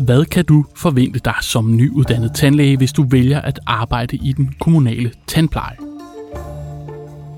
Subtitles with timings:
[0.00, 4.54] Hvad kan du forvente dig som nyuddannet tandlæge, hvis du vælger at arbejde i den
[4.60, 5.76] kommunale tandpleje?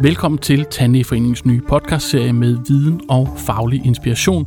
[0.00, 4.46] Velkommen til Tandlægeforeningens nye podcastserie med viden og faglig inspiration.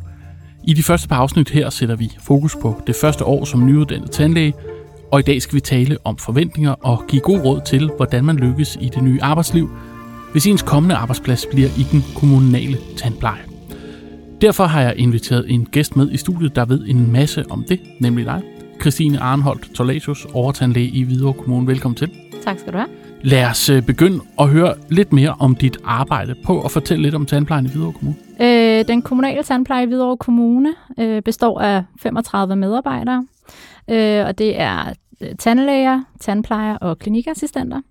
[0.63, 4.11] I de første par afsnit her sætter vi fokus på det første år som nyuddannet
[4.11, 4.53] tandlæge,
[5.11, 8.35] og i dag skal vi tale om forventninger og give god råd til, hvordan man
[8.35, 9.69] lykkes i det nye arbejdsliv,
[10.31, 13.56] hvis ens kommende arbejdsplads bliver i den kommunale tandpleje.
[14.41, 17.79] Derfor har jeg inviteret en gæst med i studiet, der ved en masse om det,
[17.99, 18.41] nemlig dig,
[18.81, 21.67] Christine Arnholdt Torlasius, overtandlæge i Hvidovre Kommune.
[21.67, 22.11] Velkommen til.
[22.43, 22.89] Tak skal du have.
[23.21, 26.35] Lad os øh, begynde at høre lidt mere om dit arbejde.
[26.45, 28.17] Prøv at fortælle lidt om tandplejen i Hvidovre Kommune.
[28.41, 33.25] Øh, den kommunale tandpleje i Hvidovre Kommune øh, består af 35 medarbejdere,
[33.89, 37.81] øh, og det er øh, tandlæger, tandplejer og klinikassistenter.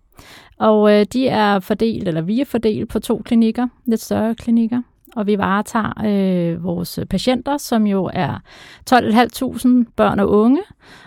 [0.58, 4.82] Og øh, de er fordelt, eller vi er fordelt på to klinikker, lidt større klinikker
[5.16, 8.38] og vi varetager øh, vores patienter, som jo er
[8.90, 10.62] 12.500 børn og unge,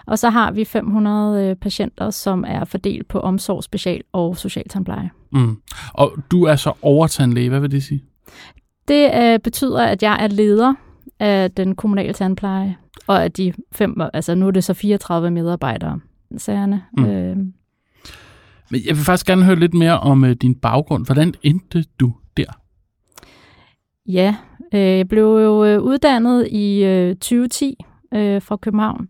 [0.06, 5.10] og så har vi 500 øh, patienter, som er fordelt på omsorg, special og socialtandpleje.
[5.32, 5.58] Mm.
[5.94, 8.04] Og du er så overtandlæge, hvad vil det sige?
[8.88, 10.74] Det øh, betyder, at jeg er leder
[11.20, 16.00] af den kommunale tandpleje, og at de fem, altså nu er det så 34 medarbejdere,
[16.38, 16.84] sagerne.
[16.98, 17.06] Mm.
[17.06, 17.38] Øh.
[18.72, 21.06] Men jeg vil faktisk gerne høre lidt mere om øh, din baggrund.
[21.06, 22.60] Hvordan endte du der?
[24.10, 24.36] Ja,
[24.74, 29.08] øh, jeg blev jo øh, uddannet i øh, 2010 øh, fra København.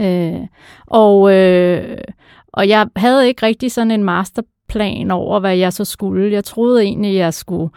[0.00, 0.46] Øh,
[0.86, 1.98] og, øh,
[2.52, 6.32] og jeg havde ikke rigtig sådan en masterplan over, hvad jeg så skulle.
[6.32, 7.70] Jeg troede egentlig, jeg skulle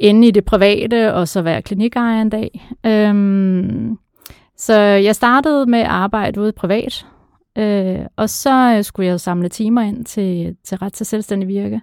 [0.00, 2.68] ende i det private og så være klinikejer en dag.
[2.86, 3.98] Øhm,
[4.56, 7.06] så jeg startede med at arbejde ude privat,
[7.58, 11.80] øh, og så øh, skulle jeg samle timer ind til, til ret til selvstændig virke.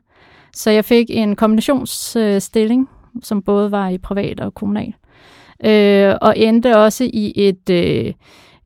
[0.53, 2.89] Så jeg fik en kombinationsstilling
[3.23, 4.93] som både var i privat og kommunal.
[5.65, 8.13] Øh, og endte også i et, øh,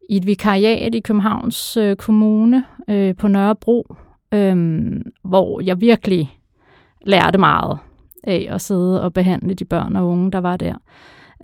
[0.09, 3.95] i et vikariat i Københavns øh, Kommune øh, på Nørrebro,
[4.33, 4.91] øh,
[5.23, 6.39] hvor jeg virkelig
[7.05, 7.77] lærte meget
[8.23, 10.75] af at sidde og behandle de børn og unge, der var der.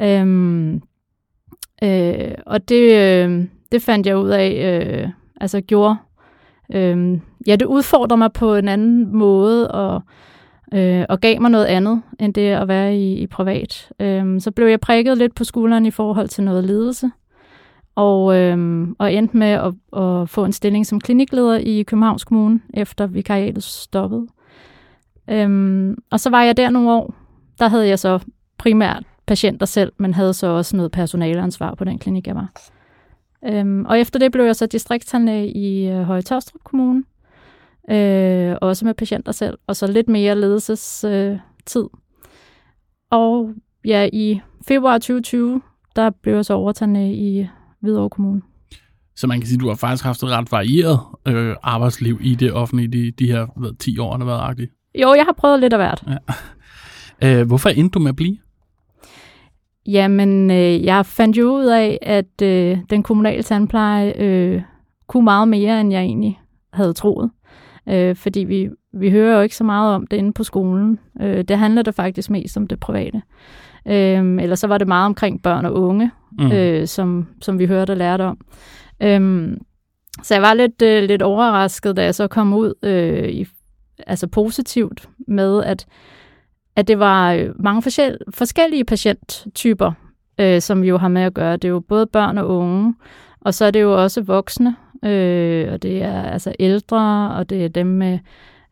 [0.01, 0.73] Øh,
[1.83, 5.09] øh, og det, øh, det fandt jeg ud af, øh,
[5.41, 5.95] altså gjorde,
[6.73, 10.01] øh, ja, det udfordrer mig på en anden måde, og
[10.73, 13.91] øh, og gav mig noget andet, end det at være i, i privat.
[13.99, 17.11] Øh, så blev jeg prikket lidt på skulderen i forhold til noget ledelse,
[17.95, 22.59] og, øh, og endte med at, at få en stilling som klinikleder i Københavns Kommune,
[22.73, 24.27] efter vikariatet stoppede.
[25.29, 27.15] Øh, og så var jeg der nogle år.
[27.59, 28.19] Der havde jeg så
[28.57, 32.51] primært patienter selv, men havde så også noget personaleansvar på den klinik, jeg var.
[33.45, 37.03] Øhm, og efter det blev jeg så distriktstandlæge i øh, Høje Tørstrup Kommune,
[37.89, 41.09] øh, også med patienter selv, og så lidt mere ledelsestid.
[41.09, 41.85] Øh, tid.
[43.11, 43.53] og
[43.85, 45.61] ja, i februar 2020,
[45.95, 47.47] der blev jeg så overtaget i
[47.81, 48.41] Hvidovre Kommune.
[49.15, 52.35] Så man kan sige, at du har faktisk haft et ret varieret øh, arbejdsliv i
[52.35, 54.71] det offentlige de, de her hvad, 10 år, har været agtigt.
[55.01, 56.03] Jo, jeg har prøvet lidt af hvert.
[56.07, 56.17] Ja.
[57.23, 58.37] Øh, hvorfor endte du med at blive?
[59.85, 64.61] Jamen, øh, jeg fandt jo ud af, at øh, den kommunale tandpleje øh,
[65.07, 66.39] kunne meget mere, end jeg egentlig
[66.73, 67.31] havde troet
[67.89, 70.99] øh, fordi vi, vi hører jo ikke så meget om det inde på skolen.
[71.21, 73.21] Øh, det handler det faktisk mest om det private.
[73.87, 76.51] Øh, eller så var det meget omkring børn og unge, mm.
[76.51, 78.37] øh, som, som vi hørte og lærte om.
[79.01, 79.51] Øh,
[80.23, 83.47] så jeg var lidt, øh, lidt overrasket, da jeg så kom ud øh, i,
[84.07, 85.85] altså positivt med, at,
[86.75, 87.81] at det var øh, mange
[88.33, 89.91] forskellige patienttyper,
[90.39, 91.53] øh, som vi jo har med at gøre.
[91.53, 92.95] Det er jo både børn og unge,
[93.41, 94.75] og så er det jo også voksne,
[95.05, 98.19] øh, og det er altså ældre, og det er dem med,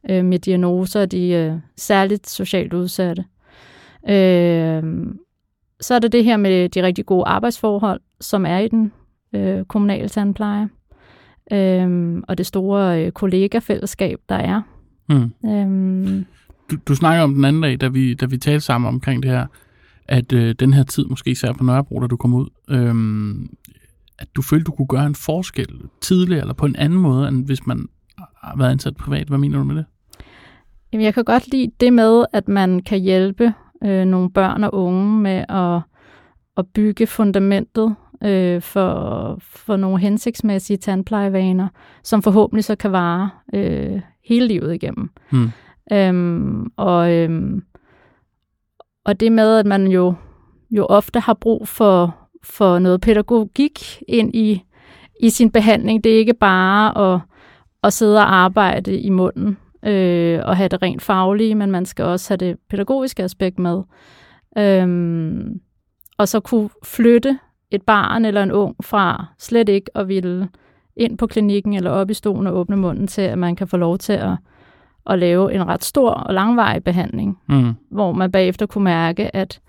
[0.09, 3.25] øh, med diagnoser, de er særligt socialt udsatte.
[4.09, 4.83] Øh,
[5.81, 8.91] så er der det her med de rigtig gode arbejdsforhold, som er i den
[9.35, 10.69] øh, kommunale tandpleje,
[11.51, 14.61] øh, og det store øh, kollegafællesskab, der er.
[15.09, 15.49] Mm.
[15.49, 16.23] Øh,
[16.71, 19.31] du, du snakker om den anden dag, da vi, da vi talte sammen omkring det
[19.31, 19.45] her,
[20.07, 22.95] at øh, den her tid, måske især på Nørrebro, da du kom ud, øh,
[24.19, 27.45] at du følte, du kunne gøre en forskel tidligere, eller på en anden måde, end
[27.45, 27.87] hvis man
[28.43, 29.27] har været ansat privat?
[29.27, 29.85] Hvad mener du med det?
[30.93, 34.73] Jamen, jeg kan godt lide det med, at man kan hjælpe øh, nogle børn og
[34.73, 35.81] unge med at,
[36.57, 41.67] at bygge fundamentet øh, for, for nogle hensigtsmæssige tandplejevaner,
[42.03, 45.09] som forhåbentlig så kan vare øh, hele livet igennem.
[45.31, 45.49] Hmm.
[45.91, 47.63] Øhm, og, øhm,
[49.05, 50.13] og det med, at man jo,
[50.71, 52.15] jo ofte har brug for
[52.49, 54.63] for noget pædagogik ind i,
[55.19, 56.03] i sin behandling.
[56.03, 57.19] Det er ikke bare at,
[57.83, 62.05] at sidde og arbejde i munden øh, og have det rent faglige, men man skal
[62.05, 63.81] også have det pædagogiske aspekt med.
[64.57, 65.59] Øhm,
[66.17, 67.39] og så kunne flytte
[67.71, 70.49] et barn eller en ung fra slet ikke at ville
[70.97, 73.77] ind på klinikken eller op i stolen og åbne munden til, at man kan få
[73.77, 74.31] lov til at,
[75.09, 77.73] at lave en ret stor og langvarig behandling, Mm.
[77.91, 79.59] hvor man bagefter kunne mærke, at,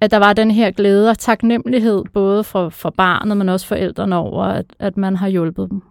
[0.00, 4.16] at der var den her glæde og taknemmelighed, både for, for barnet, men også forældrene
[4.16, 5.82] over, at, at man har hjulpet dem.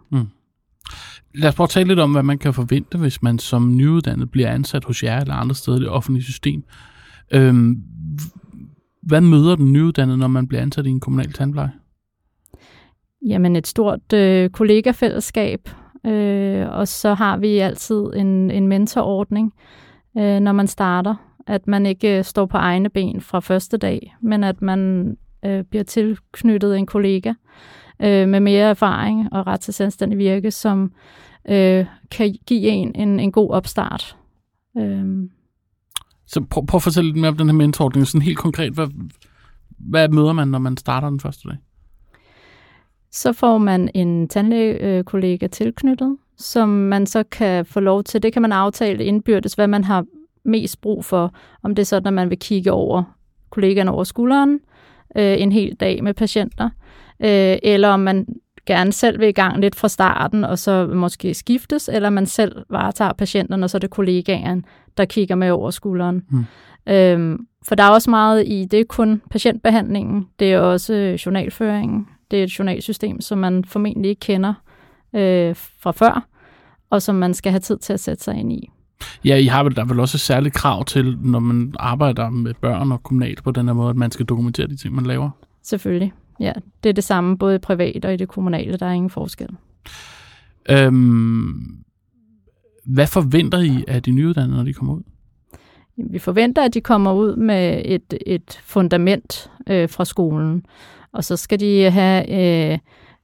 [1.35, 4.31] Lad os prøve at tale lidt om, hvad man kan forvente, hvis man som nyuddannet
[4.31, 6.63] bliver ansat hos jer eller andre steder i det offentlige system.
[7.31, 7.83] Øhm,
[9.01, 11.71] hvad møder den nyuddannede, når man bliver ansat i en kommunal tandpleje?
[13.27, 15.69] Jamen et stort øh, kollegafællesskab,
[16.05, 19.53] øh, og så har vi altid en, en mentorordning,
[20.17, 21.15] øh, når man starter.
[21.47, 25.63] At man ikke øh, står på egne ben fra første dag, men at man øh,
[25.63, 27.33] bliver tilknyttet en kollega
[28.01, 30.91] øh, med mere erfaring og ret til selvstændig virke, som
[31.49, 34.17] øh, kan give en en, en god opstart.
[34.77, 35.05] Øh,
[36.25, 38.07] Så prøv, prøv at fortælle lidt mere om den her mentorordning.
[38.07, 38.87] Sådan helt konkret, hvad,
[39.79, 41.57] hvad møder man, når man starter den første dag?
[43.11, 48.23] så får man en tandlægekollega tilknyttet, som man så kan få lov til.
[48.23, 50.05] Det kan man aftale indbyrdes, hvad man har
[50.45, 51.33] mest brug for.
[51.63, 53.03] Om det er sådan, at man vil kigge over
[53.49, 54.59] kollegaerne over skulderen
[55.15, 56.69] øh, en hel dag med patienter,
[57.19, 58.25] øh, eller om man
[58.65, 62.55] gerne selv vil i gang lidt fra starten, og så måske skiftes, eller man selv
[62.69, 64.65] varetager patienterne, og så er det kollegaen,
[64.97, 66.23] der kigger med over skulderen.
[66.29, 66.45] Hmm.
[66.93, 71.13] Øhm, for der er også meget i, det er kun patientbehandlingen, det er også øh,
[71.13, 74.53] journalføringen, det er et journalsystem, som man formentlig ikke kender
[75.13, 76.27] øh, fra før,
[76.89, 78.69] og som man skal have tid til at sætte sig ind i.
[79.25, 82.29] Ja, I har vel, der er vel også et særligt krav til, når man arbejder
[82.29, 85.05] med børn og kommunalt på den her måde, at man skal dokumentere de ting, man
[85.05, 85.29] laver.
[85.63, 86.13] Selvfølgelig.
[86.39, 86.53] Ja,
[86.83, 88.77] det er det samme både i privat og i det kommunale.
[88.77, 89.49] Der er ingen forskel.
[90.69, 91.83] Øhm,
[92.85, 95.01] hvad forventer I af de nyuddannede, når de kommer ud?
[96.11, 100.65] Vi forventer, at de kommer ud med et, et fundament øh, fra skolen,
[101.11, 102.79] og så skal de have øh,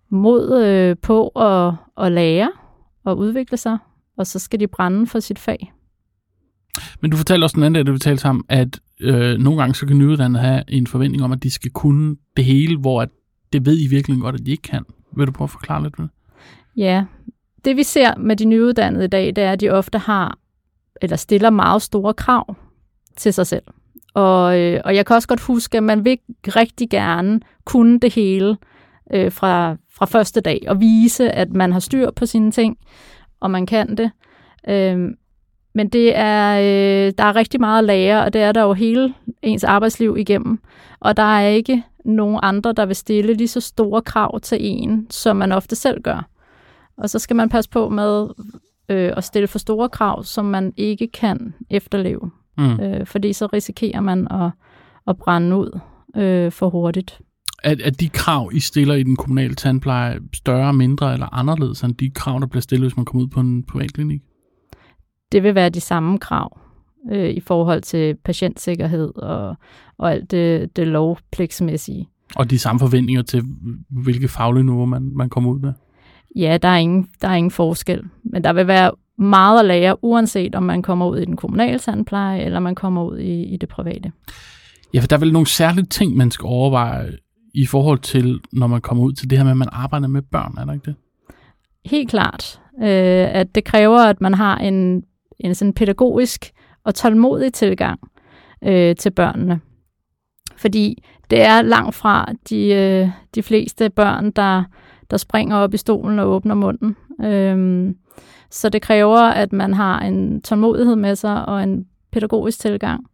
[0.09, 1.73] mod øh, på at,
[2.05, 2.51] at lære
[3.03, 3.77] og udvikle sig,
[4.17, 5.73] og så skal de brænde for sit fag.
[7.01, 9.75] Men du fortalte også den anden dag, da vi talte sammen, at øh, nogle gange
[9.75, 13.09] så kan nyuddannede have en forventning om, at de skal kunne det hele, hvor at
[13.53, 14.83] det ved I virkelig godt, at de ikke kan.
[15.17, 16.09] Vil du prøve at forklare lidt det?
[16.77, 17.05] Ja,
[17.65, 20.37] det vi ser med de nyuddannede i dag, det er, at de ofte har
[21.01, 22.55] eller stiller meget store krav
[23.17, 23.63] til sig selv.
[24.13, 26.17] Og, øh, og jeg kan også godt huske, at man vil
[26.47, 28.57] rigtig gerne kunne det hele
[29.13, 32.77] øh, fra, fra første dag, og vise, at man har styr på sine ting,
[33.39, 34.11] og man kan det.
[34.67, 35.09] Øh,
[35.73, 38.73] men det er, øh, der er rigtig meget at lære, og det er der jo
[38.73, 40.59] hele ens arbejdsliv igennem.
[40.99, 45.07] Og der er ikke nogen andre, der vil stille lige så store krav til en,
[45.09, 46.27] som man ofte selv gør.
[46.97, 48.27] Og så skal man passe på med
[48.89, 52.31] øh, at stille for store krav, som man ikke kan efterleve.
[52.57, 52.79] Mm.
[52.79, 54.51] Øh, fordi så risikerer man at,
[55.07, 55.79] at brænde ud
[56.15, 57.19] øh, for hurtigt.
[57.65, 61.95] Er, er de krav, I stiller i den kommunale tandpleje, større, mindre eller anderledes end
[61.95, 64.21] de krav, der bliver stillet, hvis man kommer ud på en privatklinik?
[65.31, 66.59] Det vil være de samme krav
[67.11, 69.55] øh, i forhold til patientsikkerhed og,
[69.97, 72.09] og alt det, det lovpligtsmæssige.
[72.35, 73.43] Og de samme forventninger til,
[73.89, 75.73] hvilke faglige niveau man, man kommer ud med?
[76.35, 78.03] Ja, der er, ingen, der er ingen forskel.
[78.23, 81.79] Men der vil være meget at lære, uanset om man kommer ud i den kommunale
[81.79, 84.11] tandpleje, eller man kommer ud i, i det private.
[84.93, 87.11] Ja, for der er vel nogle særlige ting, man skal overveje
[87.55, 90.21] i forhold til, når man kommer ud til det her med, at man arbejder med
[90.21, 90.95] børn, er der ikke det?
[91.85, 95.03] Helt klart, øh, at det kræver, at man har en,
[95.39, 96.51] en sådan pædagogisk
[96.83, 97.99] og tålmodig tilgang
[98.63, 99.59] øh, til børnene.
[100.57, 104.63] Fordi det er langt fra de, øh, de fleste børn, der,
[105.11, 106.95] der springer op i stolen og åbner munden.
[107.21, 107.95] Øh,
[108.51, 113.05] så det kræver, at man har en tålmodighed med sig og en pædagogisk tilgang.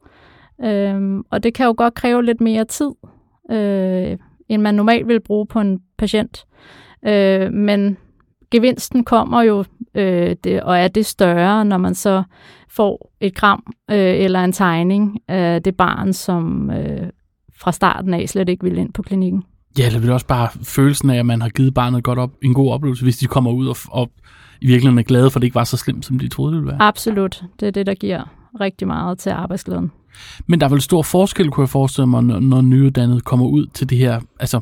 [0.64, 2.92] Øhm, og det kan jo godt kræve lidt mere tid,
[3.52, 4.18] øh,
[4.52, 6.46] end man normalt vil bruge på en patient.
[7.08, 7.98] Øh, men
[8.52, 9.64] gevinsten kommer jo,
[9.96, 12.24] øh, det, og er det større, når man så
[12.70, 17.10] får et gram øh, eller en tegning af det barn, som øh,
[17.60, 19.44] fra starten af slet ikke vil ind på klinikken.
[19.78, 22.54] Ja, eller vil også bare følelsen af, at man har givet barnet godt op, en
[22.54, 24.12] god oplevelse, hvis de kommer ud og, og
[24.62, 26.62] i virkeligheden er glade for, at det ikke var så slemt, som de troede, det
[26.62, 26.82] ville være.
[26.82, 27.44] Absolut.
[27.60, 28.24] Det er det, der giver
[28.60, 29.92] rigtig meget til arbejdsglæden.
[30.48, 33.66] Men der er vel stor forskel, kunne jeg forestille mig, når, når nyuddannede kommer ud
[33.66, 34.60] til det her, altså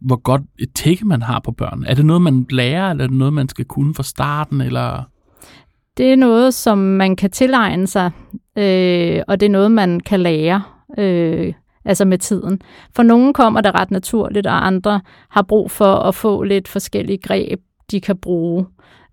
[0.00, 1.84] hvor godt et tække man har på børn.
[1.86, 5.02] Er det noget, man lærer, eller er det noget, man skal kunne fra starten, eller...
[5.96, 8.10] Det er noget, som man kan tilegne sig,
[8.56, 10.62] øh, og det er noget, man kan lære,
[10.98, 11.52] øh,
[11.84, 12.60] altså med tiden.
[12.96, 17.18] For nogle kommer det ret naturligt, og andre har brug for at få lidt forskellige
[17.18, 17.60] greb,
[17.90, 18.66] de kan bruge.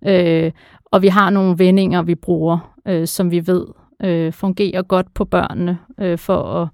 [0.06, 0.52] Øh,
[0.84, 3.66] og vi har nogle vendinger, vi bruger, øh, som vi ved
[4.04, 6.68] øh, fungerer godt på børnene, øh, for at,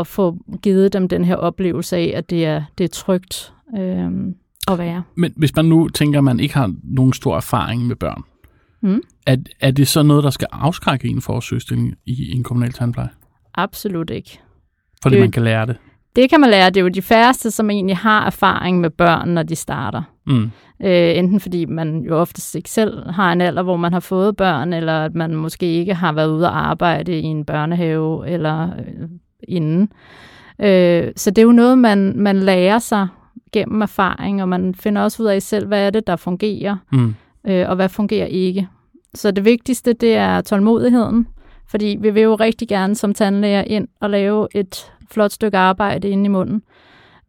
[0.00, 4.10] at få givet dem den her oplevelse af, at det er, det er trygt øh,
[4.70, 5.02] at være.
[5.14, 8.22] Men hvis man nu tænker, at man ikke har nogen stor erfaring med børn,
[8.82, 9.00] Mm.
[9.26, 12.42] er, er det så noget, der skal afskrække en for at søge stilling i en
[12.42, 13.08] kommunal tandpleje?
[13.54, 14.40] Absolut ikke.
[15.02, 15.76] Fordi Det- man kan lære det.
[16.16, 16.70] Det kan man lære.
[16.70, 20.02] Det er jo de færreste, som egentlig har erfaring med børn, når de starter.
[20.26, 20.50] Mm.
[20.82, 24.36] Øh, enten fordi man jo oftest ikke selv har en alder, hvor man har fået
[24.36, 28.62] børn, eller at man måske ikke har været ude at arbejde i en børnehave eller
[28.78, 29.08] øh,
[29.48, 29.88] inden.
[30.60, 33.08] Øh, så det er jo noget, man, man lærer sig
[33.52, 37.14] gennem erfaring, og man finder også ud af selv, hvad er det, der fungerer, Mm.
[37.46, 38.68] øh, og hvad fungerer ikke.
[39.14, 41.26] Så det vigtigste, det er tålmodigheden,
[41.70, 46.08] fordi vi vil jo rigtig gerne som tandlæger ind og lave et flot stykke arbejde
[46.08, 46.62] inde i munden.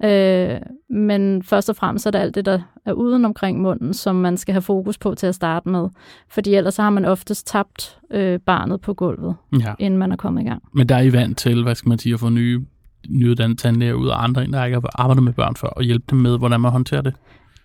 [0.03, 0.57] Øh,
[0.89, 4.37] men først og fremmest er det alt det, der er uden omkring munden, som man
[4.37, 5.87] skal have fokus på til at starte med.
[6.29, 9.73] Fordi ellers så har man oftest tabt øh, barnet på gulvet, Ja.
[9.79, 10.63] inden man er kommet i gang.
[10.73, 12.61] Men der er I vant til, hvad skal man sige, at få nye
[13.09, 16.19] nyuddannede tandlæger ud og andre, der ikke har arbejdet med børn før, og hjælpe dem
[16.19, 17.13] med, hvordan man håndterer det.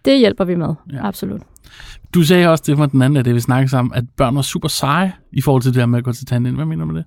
[0.04, 1.06] Det hjælper vi med, Ja.
[1.08, 1.40] absolut.
[2.14, 4.42] Du sagde også det var den anden af det, vi snakkede sammen, at børn var
[4.42, 6.56] super seje i forhold til det her med at gå til tandlægen.
[6.56, 7.04] Hvad mener du med det?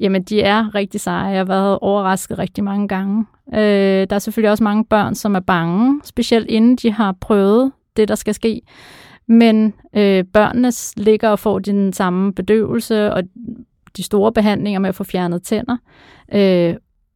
[0.00, 1.28] Jamen, de er rigtig seje.
[1.28, 3.26] Jeg har været overrasket rigtig mange gange.
[3.54, 7.72] Øh, der er selvfølgelig også mange børn, som er bange, specielt inden de har prøvet
[7.96, 8.60] det, der skal ske.
[9.26, 13.22] Men øh, børnene ligger og får den samme bedøvelse og
[13.96, 15.76] de store behandlinger med at få fjernet tænder,
[16.34, 16.74] øh,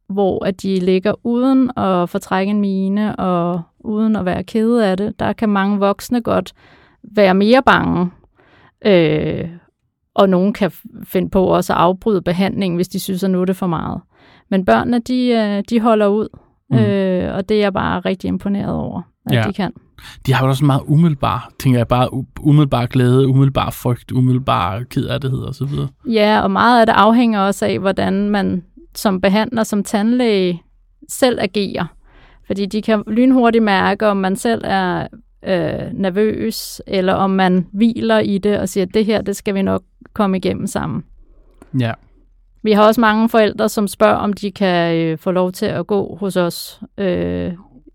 [0.09, 4.97] hvor at de ligger uden at fortrække en mine og uden at være kede af
[4.97, 5.19] det.
[5.19, 6.53] Der kan mange voksne godt
[7.03, 8.11] være mere bange.
[8.85, 9.49] Øh,
[10.15, 10.71] og nogen kan
[11.03, 14.01] finde på også at afbryde behandlingen, hvis de synes, at nu er det for meget.
[14.49, 16.27] Men børnene, de, øh, de holder ud,
[16.69, 16.77] Mm.
[16.79, 19.43] øh, og det er jeg bare rigtig imponeret over, at Ja.
[19.47, 19.71] de kan.
[20.25, 22.09] De har jo også meget umiddelbar, tænker jeg bare,
[22.41, 25.87] umiddelbar glæde, umiddelbar frygt, umiddelbar kederlighed og så videre.
[26.09, 28.63] Ja, og meget af det afhænger også af, hvordan man
[28.95, 30.61] som behandler, som tandlæge,
[31.09, 31.85] selv agerer.
[32.47, 35.07] Fordi de kan lynhurtigt mærke, om man selv er
[35.47, 39.55] øh, nervøs, eller om man hviler i det og siger, at det her, det skal
[39.55, 39.83] vi nok
[40.13, 41.03] komme igennem sammen.
[41.79, 41.91] Ja.
[42.63, 45.87] Vi har også mange forældre, som spørger, om de kan øh, få lov til at
[45.87, 47.51] gå hos os øh,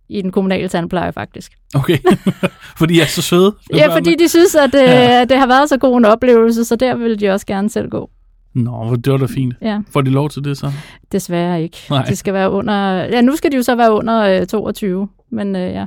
[0.09, 1.52] i den kommunale tandpleje, faktisk.
[1.75, 1.99] Okay.
[2.78, 3.55] fordi jeg er så søde.
[3.75, 5.25] Ja, fordi de synes, at øh, Ja.
[5.25, 8.11] det har været så god en oplevelse, så der vil de også gerne selv gå.
[8.55, 9.55] Nå, hvor- det var da fint.
[9.62, 10.73] Ja, Får de lov til det så?
[11.12, 11.76] desværre ikke.
[11.90, 12.05] Nej.
[12.05, 12.75] De skal være under...
[12.95, 15.87] Ja, nu skal de jo så være under øh, 22, men øh, ja.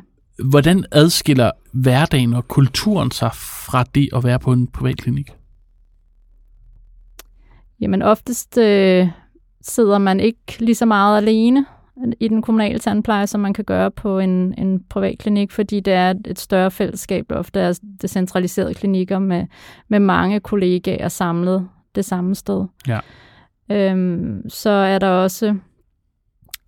[0.50, 5.32] Hvordan adskiller hverdagen og kulturen sig fra det at være på en privatklinik?
[7.82, 9.08] Jamen oftest øh,
[9.62, 11.66] sidder man ikke lige så meget alene
[12.20, 15.94] i den kommunale tandpleje, som man kan gøre på en, en privat klinik, fordi det
[15.94, 17.26] er et større fællesskab.
[17.32, 19.46] Ofte er det centraliserede klinikker med,
[19.88, 22.66] med mange kollegaer samlet det samme sted.
[22.88, 23.00] Ja.
[23.72, 25.56] Øhm, så er der også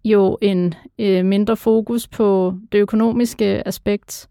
[0.05, 4.29] jo en øh, mindre fokus på det økonomiske aspekt,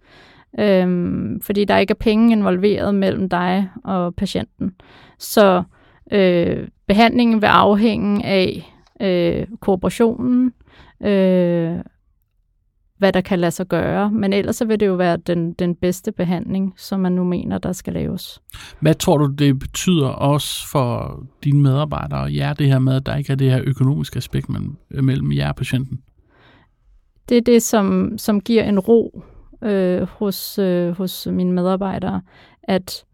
[0.59, 4.75] øhm, fordi der ikke er penge involveret mellem dig og patienten.
[5.19, 5.63] Så
[6.13, 10.53] øh, behandlingen vil afhænge af øh, kooperationen,
[11.03, 11.77] øh,
[13.03, 15.75] hvad der kan lade sig gøre, men ellers så vil det jo være den, den
[15.75, 18.43] bedste behandling, som man nu mener, der skal laves.
[18.81, 23.07] Hvad tror du, det betyder også for dine medarbejdere og jer, det her med, at
[23.07, 26.01] der ikke er det her økonomiske aspekt mellem, mellem jer og patienten?
[27.29, 29.23] Det er det, som, som giver en ro
[29.63, 32.23] øh, hos, øh, hos mine medarbejdere,
[32.63, 33.05] at,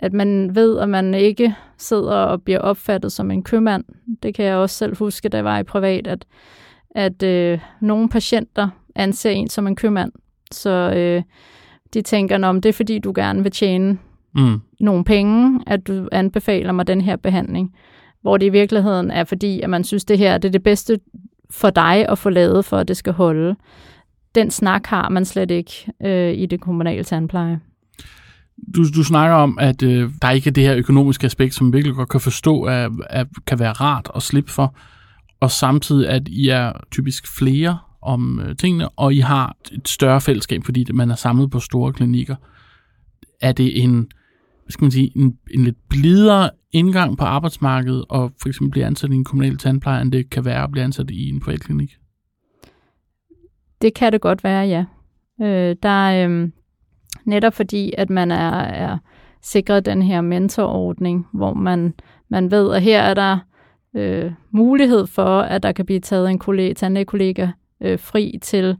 [0.00, 3.84] at man ved, at man ikke sidder og bliver opfattet som en købmand.
[4.22, 6.24] Det kan jeg også selv huske, da jeg var i privat, at,
[6.90, 10.12] at øh, nogle patienter anser en som en købmand.
[10.52, 11.22] Så øh,
[11.94, 13.98] de tænker, om det er fordi, du gerne vil tjene
[14.36, 14.60] Mm.
[14.80, 17.74] nogle penge, at du anbefaler mig den her behandling.
[18.22, 20.98] Hvor det i virkeligheden er fordi, at man synes, det her det er det bedste
[21.50, 23.56] for dig at få lavet, for at det skal holde.
[24.34, 25.72] Den snak har man slet ikke
[26.04, 27.60] øh, i det kommunale tandpleje.
[28.74, 31.76] Du, du snakker om, at øh, der ikke er det her økonomiske aspekt, som vi
[31.76, 34.74] virkelig godt kan forstå, at, at kan være rart at slippe for,
[35.40, 40.20] og samtidig, at I er typisk flere om øh, tingene, og I har et større
[40.20, 42.36] fællesskab, fordi man er samlet på store klinikker.
[43.40, 43.94] Er det en,
[44.62, 48.86] hvad skal man sige, en, en lidt blidere indgang på arbejdsmarkedet, og for eksempel blive
[48.86, 51.96] ansat i en kommunal tandpleje, end det kan være at blive ansat i en privatklinik?
[53.82, 54.84] Det kan det godt være, ja.
[55.42, 56.48] Øh, der er øh,
[57.24, 58.98] netop fordi, at man er, er
[59.42, 61.94] sikret den her mentorordning, hvor man,
[62.28, 63.38] man ved, at her er der
[63.96, 67.48] øh, mulighed for, at der kan blive taget en kollega, tandlægekollega
[67.84, 68.76] øh, fri til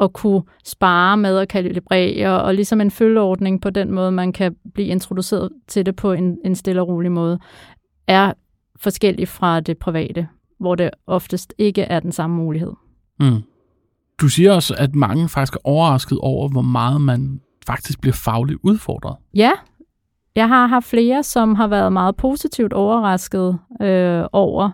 [0.00, 4.56] at kunne spare med at kalibrere, og ligesom en følgeordning på den måde, man kan
[4.74, 7.38] blive introduceret til det på en, en stille og rolig måde,
[8.06, 8.32] er
[8.76, 10.28] forskellig fra det private,
[10.60, 12.72] hvor det oftest ikke er den samme mulighed.
[13.20, 13.42] Mm.
[14.20, 18.58] Du siger også, at mange faktisk er overrasket over, hvor meget man faktisk bliver fagligt
[18.62, 19.16] udfordret.
[19.34, 19.50] Ja,
[20.34, 24.70] jeg har haft flere, som har været meget positivt overrasket øh, over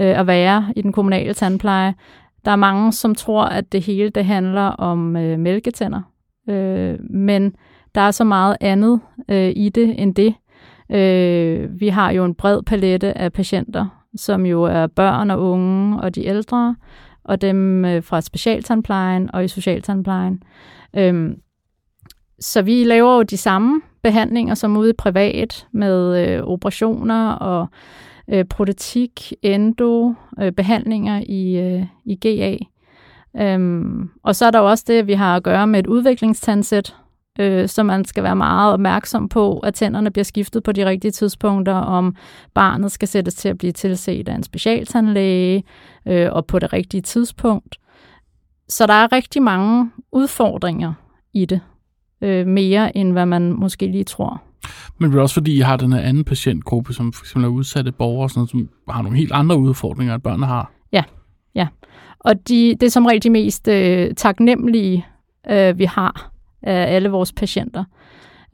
[0.00, 1.94] øh, at være i den kommunale tandpleje.
[2.44, 6.00] Der er mange, som tror, at det hele det handler om øh, mælketænder.
[6.48, 7.54] Øh, men
[7.94, 10.34] der er så meget andet øh, i det end det.
[10.90, 16.00] Øh, vi har jo en bred palette af patienter, som jo er børn og unge
[16.00, 16.76] og de ældre,
[17.24, 20.42] og dem øh, fra specialtandplejen og i socialtandplejen.
[20.96, 21.30] Øh,
[22.40, 27.66] så vi laver jo de samme behandlinger som ude privat med øh, operationer og
[28.28, 32.56] øh, protetik, endo, øh, behandlinger i, øh, i GA.
[33.36, 35.86] Øhm, og så er der jo også det, at vi har at gøre med et
[35.86, 36.96] udviklingstandsæt,
[37.38, 41.10] øh, så man skal være meget opmærksom på, at tænderne bliver skiftet på de rigtige
[41.10, 42.16] tidspunkter, om
[42.54, 45.64] barnet skal sættes til at blive tilset af en specialtandlæge
[46.06, 47.78] øh, og på det rigtige tidspunkt.
[48.68, 50.92] Så der er rigtig mange udfordringer
[51.32, 51.60] i det,
[52.20, 54.42] øh, mere end hvad man måske lige tror.
[54.98, 57.52] Men det er også fordi, I har den her anden patientgruppe, som for eksempel er
[57.52, 60.72] udsatte borgere, sådan, som har nogle helt andre udfordringer, end børnene har.
[60.92, 61.02] Ja,
[61.54, 61.68] ja.
[62.20, 65.06] Og de, det er som regel de mest øh, taknemmelige,
[65.50, 67.84] øh, vi har af alle vores patienter.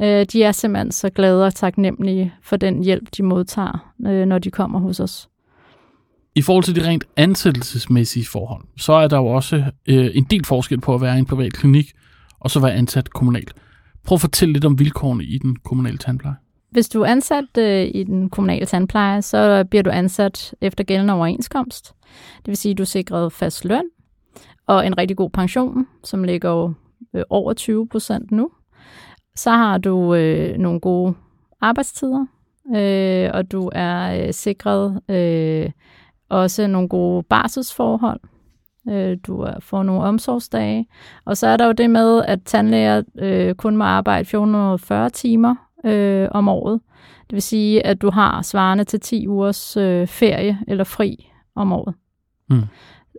[0.02, 4.38] Øh, de er simpelthen så glade og taknemmelige for den hjælp, de modtager, øh, når
[4.38, 5.28] de kommer hos os.
[6.34, 10.44] I forhold til de rent ansættelsesmæssige forhold, så er der jo også øh, en del
[10.44, 11.92] forskel på at være i en privat klinik,
[12.40, 13.54] og så være ansat kommunalt.
[14.08, 16.36] Prøv at fortælle lidt om vilkårene i den kommunale tandpleje.
[16.70, 21.14] Hvis du er ansat øh, i den kommunale tandpleje, så bliver du ansat efter gældende
[21.14, 21.94] overenskomst.
[22.36, 23.84] Det vil sige, at du er sikret fast løn
[24.66, 26.72] og en rigtig god pension, som ligger
[27.14, 28.50] øh, over 20 procent nu.
[29.36, 31.14] Så har du øh, nogle gode
[31.60, 32.26] arbejdstider,
[32.76, 35.70] øh, og du er øh, sikret øh,
[36.28, 38.20] også nogle gode barselsforhold.
[38.88, 40.86] Øh, du får nogle omsorgsdage.
[41.24, 45.54] Og så er der jo det med, at tandlæger øh, kun må arbejde 440 timer
[45.84, 46.80] øh, om året.
[47.20, 51.72] Det vil sige, at du har svarende til 10 ugers øh, ferie eller fri om
[51.72, 51.94] året.
[52.50, 52.62] Mm.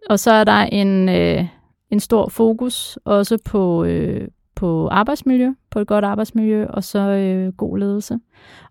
[0.09, 1.45] Og så er der en, øh,
[1.89, 7.53] en stor fokus også på, øh, på arbejdsmiljø, på et godt arbejdsmiljø, og så øh,
[7.53, 8.19] god ledelse.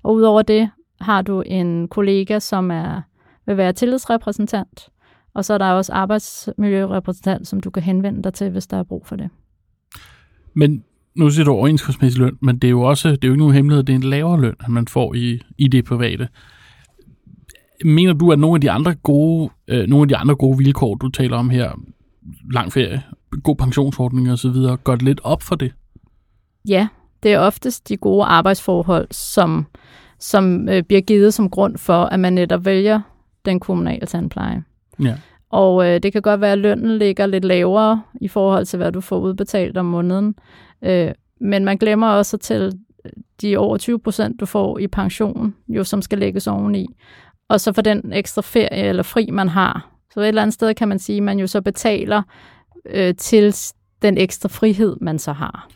[0.02, 3.02] Og udover det har du en kollega, som er
[3.48, 4.88] vil være tillidsrepræsentant,
[5.38, 8.82] og så er der også arbejdsmiljørepræsentant, som du kan henvende dig til, hvis der er
[8.82, 9.30] brug for det.
[10.54, 10.84] Men
[11.16, 13.54] nu siger du overenskomstmæssig løn, men det er jo også, det er jo ikke nogen
[13.54, 16.28] hemmelighed, det er en lavere løn, man får i, i det private.
[17.84, 20.94] Mener du, at nogle af de andre gode, øh, nogle af de andre gode vilkår,
[20.94, 21.72] du taler om her,
[22.52, 23.02] lang ferie,
[23.42, 25.72] god pensionsordning og så videre, gør det lidt op for det?
[26.68, 26.88] Ja,
[27.22, 29.66] det er oftest de gode arbejdsforhold, som,
[30.18, 33.00] som øh, bliver givet som grund for, at man netop vælger
[33.44, 34.64] den kommunale tandpleje.
[35.02, 35.14] Ja.
[35.50, 38.92] Og øh, det kan godt være, at lønnen ligger lidt lavere i forhold til, hvad
[38.92, 40.34] du får udbetalt om måneden.
[40.84, 42.72] Øh, men man glemmer også at tælle
[43.40, 46.86] de over 20 procent, du får i pension, jo som skal lægges oveni.
[47.48, 49.90] Og så for den ekstra ferie eller fri, man har.
[50.14, 52.22] Så et eller andet sted kan man sige, at man jo så betaler
[52.90, 53.54] øh, til
[54.02, 55.68] den ekstra frihed, man så har.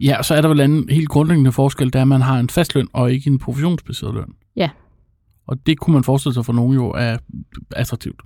[0.00, 2.48] Ja, så er der vel en helt grundlæggende forskel, der er, at man har en
[2.48, 4.34] fast løn og ikke en professionsbaseret løn.
[4.56, 4.70] Ja.
[5.46, 7.16] Og det kunne man forestille sig for nogen jo er
[7.76, 8.20] attraktivt.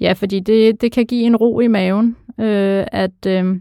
[0.00, 3.56] Ja, fordi det, det kan give en ro i maven, øh, at, øh,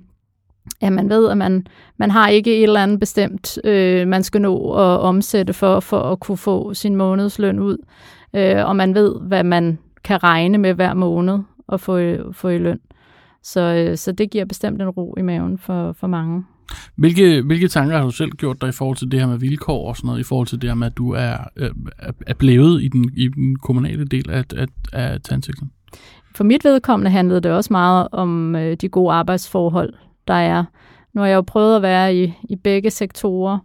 [0.81, 4.41] at man ved, at man, man har ikke et eller andet bestemt, øh, man skal
[4.41, 7.77] nå at omsætte for, for at kunne få sin månedsløn ud.
[8.35, 11.39] Øh, og man ved, hvad man kan regne med hver måned
[11.71, 12.79] at få, få i løn.
[13.43, 16.43] Så, øh, så det giver bestemt en ro i maven for, for mange.
[16.95, 19.87] Hvilke, hvilke tanker har du selv gjort dig i forhold til det her med vilkår
[19.87, 21.69] og sådan noget, i forhold til det her med, at du er, øh,
[22.27, 25.71] er blevet i den, i den kommunale del af, af, af tandsektoren?
[26.35, 29.93] For mit vedkommende handlede det også meget om øh, de gode arbejdsforhold,
[30.27, 30.63] der er.
[31.13, 33.59] Nu har jeg jo prøvet at være i, i begge sektorer,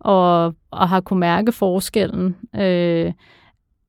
[0.00, 2.36] og, og har kunne mærke forskellen.
[2.56, 3.12] Øh,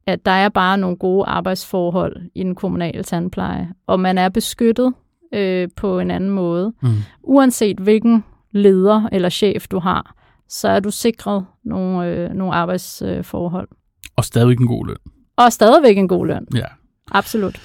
[0.08, 4.94] at der er bare nogle gode arbejdsforhold i den kommunale tandpleje, og man er beskyttet
[5.34, 6.74] øh, på en anden måde.
[6.82, 6.90] Mm.
[7.24, 10.16] Uanset hvilken leder eller chef du har,
[10.50, 13.68] så er du sikret nogle, øh, nogle arbejdsforhold.
[14.16, 14.98] Og stadigvæk en god løn.
[15.36, 16.48] Og stadigvæk en god løn.
[16.56, 16.66] Ja.
[17.12, 17.62] Absolut.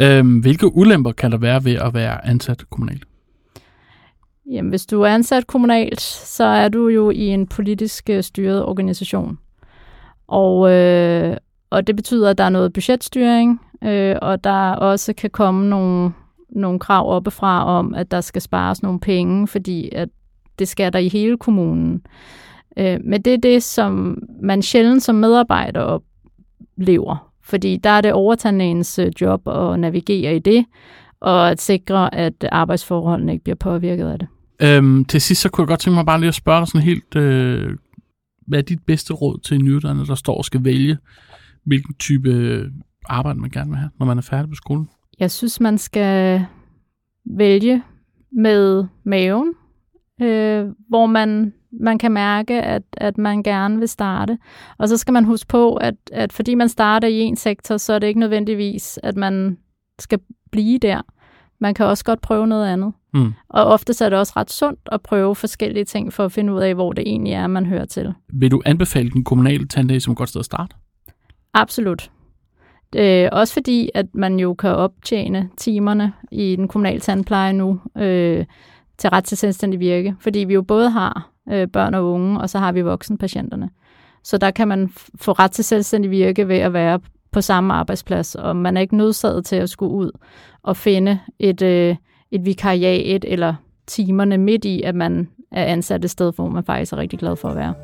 [0.00, 3.04] Øhm, hvilke ulemper kan der være ved at være ansat kommunalt?
[4.50, 8.64] Jamen, hvis du er ansat kommunalt, så er du jo i en politisk øh, styret
[8.64, 9.38] organisation.
[10.26, 11.36] Og, øh,
[11.70, 16.12] og det betyder, at der er noget budgetstyring, øh, og der også kan komme nogle,
[16.50, 20.08] nogle krav oppefra om, at der skal spares nogle penge, fordi at
[20.58, 22.02] det skal der i hele kommunen.
[22.76, 27.33] Øh, men det er det, som man sjældent som medarbejder oplever.
[27.44, 30.64] Fordi der er det overtandlægens øh, job at navigere i det,
[31.20, 34.28] og at sikre, at arbejdsforholdene ikke bliver påvirket af det.
[34.62, 36.82] Øhm, til sidst, så kunne jeg godt tænke mig bare lige at spørge dig sådan
[36.82, 37.76] helt, øh,
[38.46, 40.98] hvad er dit bedste råd til en nyuddannet, der står og skal vælge,
[41.66, 42.60] hvilken type
[43.06, 44.88] arbejde man gerne vil have, når man er færdig på skolen?
[45.18, 46.44] Jeg synes, man skal
[47.36, 47.82] vælge
[48.32, 49.54] med maven,
[50.22, 54.38] øh, hvor man, man kan mærke, at, at man gerne vil starte.
[54.78, 57.92] Og så skal man huske på, at, at fordi man starter i en sektor, så
[57.92, 59.58] er det ikke nødvendigvis, at man
[59.98, 60.18] skal
[60.52, 61.00] blive der.
[61.60, 62.92] Man kan også godt prøve noget andet.
[63.14, 63.32] Mm.
[63.48, 66.60] Og ofte er det også ret sundt at prøve forskellige ting for at finde ud
[66.60, 68.14] af, hvor det egentlig er, man hører til.
[68.28, 70.76] Vil du anbefale den kommunale tandlæge som et godt sted at starte?
[71.54, 72.10] Absolut.
[72.96, 78.44] Øh, også fordi, at man jo kan optjene timerne i den kommunale tandpleje nu øh,
[78.98, 80.14] til ret til selvstændig virke.
[80.20, 83.70] Fordi vi jo både har øh, børn og unge, og så har vi voksenpatienterne.
[84.22, 87.00] Så der kan man få ret til selvstændig virke ved at være
[87.32, 90.10] på samme arbejdsplads, og man er ikke nødsaget til at skulle ud
[90.62, 91.96] og finde et, øh,
[92.30, 93.54] et vikariat eller
[93.86, 97.36] timerne midt i, at man er ansat et sted, hvor man faktisk er rigtig glad
[97.36, 97.74] for at være.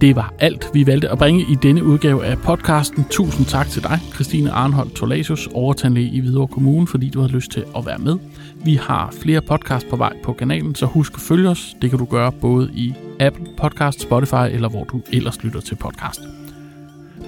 [0.00, 3.04] Det var alt, vi valgte at bringe i denne udgave af podcasten.
[3.10, 7.50] Tusind tak til dig, Christine Arnholdt Tolasius, overtandlæge i Hvidovre Kommune, fordi du har lyst
[7.50, 8.16] til at være med.
[8.64, 11.76] Vi har flere podcasts på vej på kanalen, så husk at følge os.
[11.82, 15.74] Det kan du gøre både i Apple Podcast, Spotify eller hvor du ellers lytter til
[15.74, 16.20] podcast.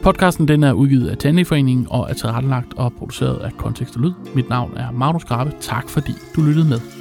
[0.03, 4.13] Podcasten den er udgivet af Tandlægeforeningen og er tilrettelagt og produceret af Kontekst og Lyd.
[4.35, 5.53] Mit navn er Magnus Grabe.
[5.61, 7.00] Tak fordi du lyttede med.